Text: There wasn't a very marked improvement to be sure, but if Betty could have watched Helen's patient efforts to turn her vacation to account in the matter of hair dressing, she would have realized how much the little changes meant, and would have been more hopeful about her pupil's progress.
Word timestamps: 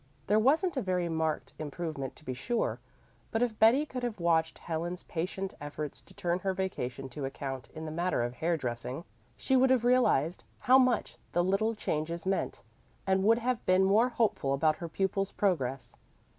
There 0.25 0.39
wasn't 0.39 0.77
a 0.77 0.81
very 0.81 1.07
marked 1.09 1.53
improvement 1.59 2.15
to 2.15 2.25
be 2.25 2.33
sure, 2.33 2.79
but 3.29 3.43
if 3.43 3.59
Betty 3.59 3.85
could 3.85 4.01
have 4.01 4.19
watched 4.19 4.57
Helen's 4.57 5.03
patient 5.03 5.53
efforts 5.61 6.01
to 6.01 6.15
turn 6.15 6.39
her 6.39 6.55
vacation 6.55 7.07
to 7.09 7.23
account 7.23 7.69
in 7.75 7.85
the 7.85 7.91
matter 7.91 8.23
of 8.23 8.33
hair 8.33 8.57
dressing, 8.57 9.03
she 9.37 9.55
would 9.55 9.69
have 9.69 9.85
realized 9.85 10.43
how 10.57 10.79
much 10.79 11.19
the 11.33 11.43
little 11.43 11.75
changes 11.75 12.25
meant, 12.25 12.63
and 13.05 13.23
would 13.23 13.37
have 13.37 13.63
been 13.67 13.83
more 13.83 14.09
hopeful 14.09 14.53
about 14.55 14.77
her 14.77 14.89
pupil's 14.89 15.31
progress. 15.31 15.93